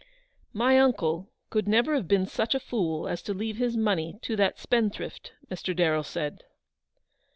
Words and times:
"My 0.51 0.79
uncle 0.79 1.29
could 1.51 1.67
never 1.67 1.93
have 1.93 2.07
been 2.07 2.25
such 2.25 2.55
a 2.55 2.59
fool 2.59 3.07
as 3.07 3.21
to 3.21 3.35
leave 3.35 3.57
his 3.57 3.77
money 3.77 4.17
to 4.23 4.35
that 4.35 4.57
spendthrift,"' 4.57 5.33
Mr. 5.47 5.75
Darrell 5.75 6.01
said. 6.01 6.41